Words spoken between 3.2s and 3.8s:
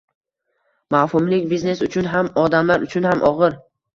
ogʻir.